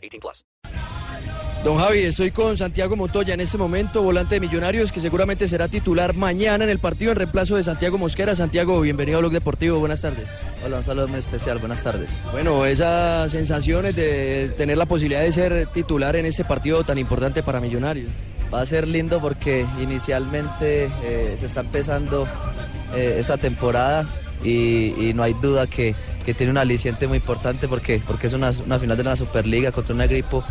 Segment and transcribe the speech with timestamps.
[0.00, 0.44] 18 plus.
[1.64, 5.68] Don Javi, estoy con Santiago Montoya en este momento, volante de Millonarios, que seguramente será
[5.68, 8.34] titular mañana en el partido en reemplazo de Santiago Mosquera.
[8.34, 10.24] Santiago, bienvenido a Blog Deportivo, buenas tardes.
[10.64, 12.08] Hola, un saludo muy especial, buenas tardes.
[12.32, 17.42] Bueno, esas sensaciones de tener la posibilidad de ser titular en este partido tan importante
[17.42, 18.08] para Millonarios.
[18.52, 22.26] Va a ser lindo porque inicialmente eh, se está empezando
[22.96, 24.08] eh, esta temporada
[24.42, 25.94] y, y no hay duda que,
[26.24, 29.72] que tiene un aliciente muy importante porque, porque es una, una final de una Superliga
[29.72, 30.44] contra un Agripo.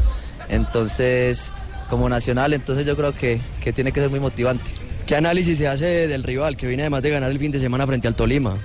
[0.49, 1.51] Entonces,
[1.89, 4.71] como nacional, entonces yo creo que, que tiene que ser muy motivante.
[5.05, 7.87] ¿Qué análisis se hace del rival que viene además de ganar el fin de semana
[7.87, 8.57] frente al Tolima?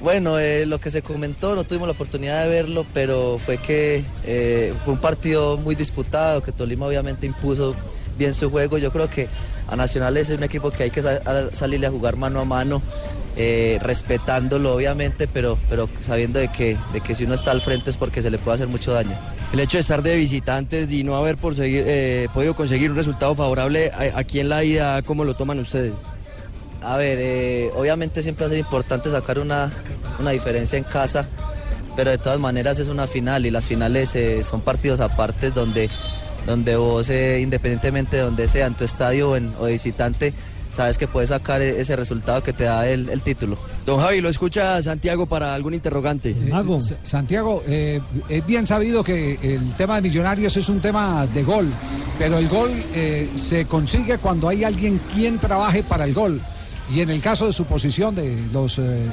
[0.00, 4.04] Bueno, eh, lo que se comentó, no tuvimos la oportunidad de verlo, pero fue que
[4.24, 7.74] eh, fue un partido muy disputado, que Tolima obviamente impuso
[8.16, 8.78] bien su juego.
[8.78, 9.28] Yo creo que
[9.66, 11.02] a Nacional es un equipo que hay que
[11.52, 12.80] salirle a jugar mano a mano,
[13.40, 17.88] eh, respetándolo obviamente, pero, pero sabiendo de que, de que si uno está al frente
[17.90, 19.16] es porque se le puede hacer mucho daño.
[19.52, 22.96] El hecho de estar de visitantes y no haber por seguir- eh, podido conseguir un
[22.96, 25.94] resultado favorable a- aquí en la ida, ¿cómo lo toman ustedes?
[26.82, 29.70] A ver, eh, obviamente siempre va a ser importante sacar una,
[30.20, 31.26] una diferencia en casa,
[31.96, 35.88] pero de todas maneras es una final y las finales son partidos aparte donde,
[36.46, 40.32] donde vos, independientemente de donde sea, en tu estadio o, en- o de visitante,
[40.72, 43.58] sabes que puedes sacar e- ese resultado que te da el, el título.
[43.86, 46.30] Don Javi, ¿lo escucha Santiago para algún interrogante?
[46.30, 51.26] Eh, Sa- Santiago, eh, es bien sabido que el tema de Millonarios es un tema
[51.26, 51.72] de gol,
[52.18, 56.40] pero el gol eh, se consigue cuando hay alguien quien trabaje para el gol.
[56.90, 59.12] Y en el caso de su posición, de los eh, eh, eh,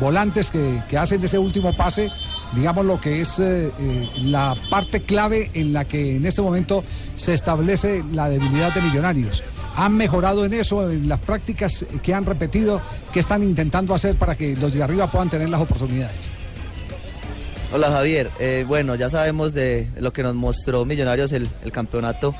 [0.00, 2.10] volantes que, que hacen ese último pase,
[2.52, 6.82] digamos lo que es eh, eh, la parte clave en la que en este momento
[7.14, 9.44] se establece la debilidad de Millonarios.
[9.76, 12.80] ¿Han mejorado en eso, en las prácticas que han repetido?
[13.12, 16.16] ¿Qué están intentando hacer para que los de arriba puedan tener las oportunidades?
[17.72, 22.34] Hola Javier, Eh, bueno, ya sabemos de lo que nos mostró Millonarios el campeonato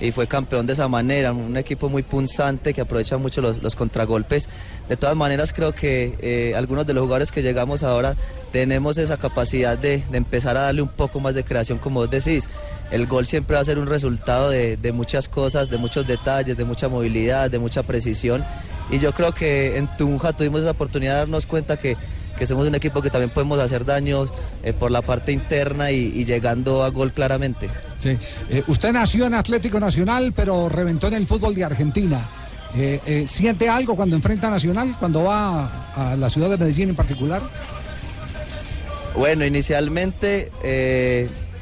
[0.00, 3.76] y fue campeón de esa manera, un equipo muy punzante que aprovecha mucho los, los
[3.76, 4.48] contragolpes.
[4.88, 8.16] De todas maneras creo que eh, algunos de los jugadores que llegamos ahora
[8.52, 12.10] tenemos esa capacidad de, de empezar a darle un poco más de creación, como vos
[12.10, 12.48] decís.
[12.90, 16.56] El gol siempre va a ser un resultado de, de muchas cosas, de muchos detalles,
[16.56, 18.44] de mucha movilidad, de mucha precisión.
[18.90, 21.96] Y yo creo que en Tunja tuvimos esa oportunidad de darnos cuenta que
[22.36, 24.30] que somos un equipo que también podemos hacer daños
[24.62, 27.68] eh, por la parte interna y, y llegando a gol claramente.
[27.98, 28.18] Sí.
[28.50, 32.28] Eh, usted nació en Atlético Nacional, pero reventó en el fútbol de Argentina.
[32.76, 36.96] Eh, ¿Siente algo cuando enfrenta a Nacional, cuando va a la ciudad de Medellín en
[36.96, 37.40] particular?
[39.14, 40.50] Bueno, inicialmente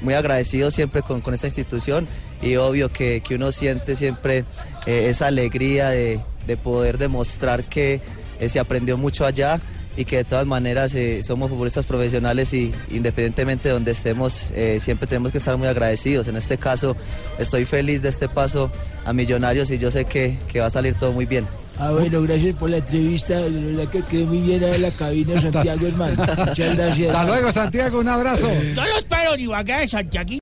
[0.01, 2.09] muy agradecido siempre con, con esta institución
[2.41, 4.47] y obvio que, que uno siente siempre
[4.87, 8.01] esa alegría de, de poder demostrar que
[8.49, 9.61] se aprendió mucho allá
[9.97, 14.79] y que de todas maneras eh, somos futbolistas profesionales y independientemente de donde estemos, eh,
[14.81, 16.29] siempre tenemos que estar muy agradecidos.
[16.29, 16.97] En este caso,
[17.39, 18.71] estoy feliz de este paso
[19.05, 21.47] a Millonarios y yo sé que, que va a salir todo muy bien.
[21.79, 23.37] Ah, bueno, gracias por la entrevista.
[23.37, 26.17] De verdad que quedé muy bien en la cabina, Santiago, hermano.
[26.47, 27.15] Muchas gracias.
[27.15, 28.49] Hasta luego, Santiago, un abrazo.
[28.75, 30.33] Yo lo espero en Ibagué, Santiago.